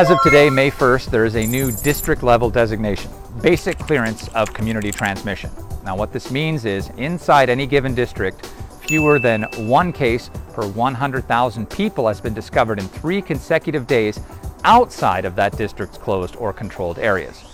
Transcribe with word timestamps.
As 0.00 0.08
of 0.08 0.22
today, 0.22 0.48
May 0.48 0.70
1st, 0.70 1.10
there 1.10 1.26
is 1.26 1.36
a 1.36 1.46
new 1.46 1.70
district 1.70 2.22
level 2.22 2.48
designation, 2.48 3.10
basic 3.42 3.78
clearance 3.78 4.28
of 4.28 4.50
community 4.54 4.90
transmission. 4.90 5.50
Now 5.84 5.94
what 5.94 6.10
this 6.10 6.30
means 6.30 6.64
is 6.64 6.88
inside 6.96 7.50
any 7.50 7.66
given 7.66 7.94
district, 7.94 8.46
fewer 8.80 9.18
than 9.18 9.42
one 9.68 9.92
case 9.92 10.30
per 10.54 10.66
100,000 10.66 11.68
people 11.68 12.08
has 12.08 12.18
been 12.18 12.32
discovered 12.32 12.78
in 12.78 12.88
three 12.88 13.20
consecutive 13.20 13.86
days 13.86 14.18
outside 14.64 15.26
of 15.26 15.36
that 15.36 15.58
district's 15.58 15.98
closed 15.98 16.34
or 16.36 16.54
controlled 16.54 16.98
areas. 16.98 17.44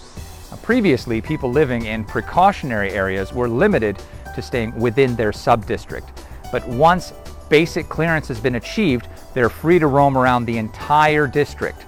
Now, 0.53 0.59
previously, 0.59 1.21
people 1.21 1.51
living 1.51 1.87
in 1.87 2.05
precautionary 2.05 2.93
areas 2.93 3.33
were 3.33 3.49
limited 3.49 4.01
to 4.37 4.41
staying 4.41 4.73
within 4.79 5.17
their 5.17 5.33
sub-district. 5.33 6.23
But 6.53 6.65
once 6.69 7.13
basic 7.49 7.89
clearance 7.89 8.29
has 8.29 8.39
been 8.39 8.55
achieved, 8.55 9.09
they're 9.35 9.51
free 9.51 9.81
to 9.81 9.89
roam 9.89 10.17
around 10.17 10.45
the 10.45 10.59
entire 10.59 11.27
district. 11.27 11.87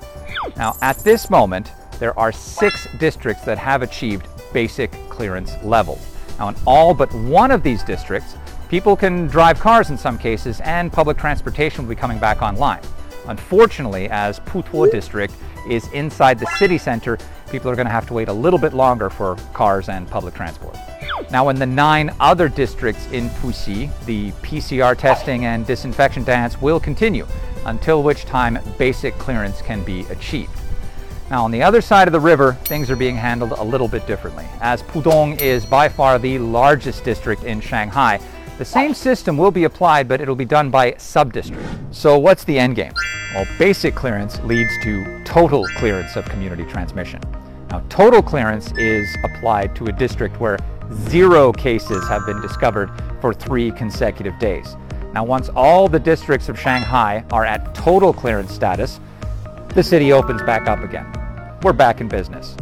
Now, 0.58 0.76
at 0.82 0.98
this 0.98 1.30
moment, 1.30 1.70
there 2.00 2.18
are 2.18 2.32
six 2.32 2.88
districts 2.98 3.44
that 3.44 3.58
have 3.58 3.82
achieved 3.82 4.26
basic 4.52 4.90
clearance 5.08 5.52
levels. 5.62 6.04
Now, 6.38 6.48
in 6.48 6.56
all 6.66 6.94
but 6.94 7.12
one 7.14 7.52
of 7.52 7.62
these 7.62 7.84
districts, 7.84 8.36
people 8.68 8.96
can 8.96 9.28
drive 9.28 9.60
cars 9.60 9.90
in 9.90 9.96
some 9.96 10.18
cases 10.18 10.60
and 10.60 10.92
public 10.92 11.16
transportation 11.16 11.84
will 11.84 11.94
be 11.94 12.00
coming 12.00 12.18
back 12.18 12.42
online. 12.42 12.82
Unfortunately, 13.28 14.08
as 14.10 14.40
Putuo 14.40 14.90
district 14.90 15.34
is 15.68 15.86
inside 15.92 16.38
the 16.38 16.46
city 16.58 16.78
center, 16.78 17.18
people 17.50 17.70
are 17.70 17.76
going 17.76 17.86
to 17.86 17.92
have 17.92 18.06
to 18.08 18.14
wait 18.14 18.28
a 18.28 18.32
little 18.32 18.58
bit 18.58 18.72
longer 18.72 19.10
for 19.10 19.36
cars 19.52 19.88
and 19.88 20.08
public 20.08 20.34
transport. 20.34 20.76
Now 21.30 21.50
in 21.50 21.56
the 21.56 21.66
nine 21.66 22.14
other 22.20 22.48
districts 22.48 23.06
in 23.12 23.28
Puxi, 23.30 23.90
the 24.06 24.32
PCR 24.42 24.96
testing 24.96 25.44
and 25.44 25.66
disinfection 25.66 26.24
dance 26.24 26.60
will 26.60 26.80
continue, 26.80 27.26
until 27.68 28.02
which 28.02 28.24
time 28.24 28.58
basic 28.78 29.14
clearance 29.18 29.62
can 29.62 29.84
be 29.84 30.00
achieved. 30.10 30.50
Now 31.30 31.44
on 31.44 31.50
the 31.50 31.62
other 31.62 31.80
side 31.80 32.08
of 32.08 32.12
the 32.12 32.20
river, 32.20 32.54
things 32.64 32.90
are 32.90 32.96
being 32.96 33.16
handled 33.16 33.52
a 33.52 33.62
little 33.62 33.88
bit 33.88 34.06
differently. 34.06 34.46
As 34.60 34.82
Pudong 34.82 35.40
is 35.40 35.66
by 35.66 35.88
far 35.88 36.18
the 36.18 36.38
largest 36.38 37.04
district 37.04 37.44
in 37.44 37.60
Shanghai, 37.60 38.18
the 38.56 38.64
same 38.64 38.94
system 38.94 39.36
will 39.36 39.50
be 39.50 39.64
applied, 39.64 40.08
but 40.08 40.20
it'll 40.20 40.34
be 40.34 40.44
done 40.44 40.70
by 40.70 40.94
sub-district. 40.96 41.62
So 41.90 42.18
what's 42.18 42.44
the 42.44 42.58
end 42.58 42.76
game? 42.76 42.92
Well, 43.34 43.46
basic 43.58 43.94
clearance 43.94 44.40
leads 44.40 44.72
to 44.82 45.22
total 45.24 45.66
clearance 45.76 46.16
of 46.16 46.24
community 46.24 46.64
transmission. 46.64 47.20
Now, 47.70 47.84
total 47.90 48.22
clearance 48.22 48.72
is 48.78 49.06
applied 49.22 49.76
to 49.76 49.86
a 49.86 49.92
district 49.92 50.40
where 50.40 50.58
zero 51.08 51.52
cases 51.52 52.08
have 52.08 52.24
been 52.24 52.40
discovered 52.40 52.90
for 53.20 53.34
three 53.34 53.70
consecutive 53.70 54.38
days. 54.38 54.76
Now, 55.12 55.24
once 55.24 55.48
all 55.50 55.88
the 55.88 55.98
districts 55.98 56.48
of 56.48 56.60
Shanghai 56.60 57.24
are 57.32 57.44
at 57.44 57.74
total 57.74 58.12
clearance 58.12 58.52
status, 58.52 59.00
the 59.70 59.82
city 59.82 60.12
opens 60.12 60.42
back 60.42 60.68
up 60.68 60.80
again. 60.80 61.06
We're 61.62 61.72
back 61.72 62.00
in 62.00 62.08
business. 62.08 62.56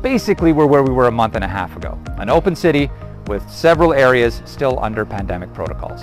Basically, 0.00 0.52
we're 0.52 0.66
where 0.66 0.82
we 0.82 0.92
were 0.92 1.06
a 1.06 1.12
month 1.12 1.34
and 1.34 1.44
a 1.44 1.48
half 1.48 1.76
ago, 1.76 1.98
an 2.18 2.30
open 2.30 2.56
city 2.56 2.90
with 3.26 3.48
several 3.50 3.92
areas 3.92 4.42
still 4.46 4.82
under 4.82 5.04
pandemic 5.04 5.52
protocols. 5.52 6.02